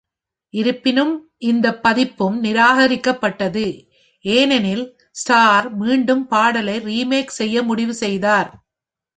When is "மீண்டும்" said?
5.75-6.27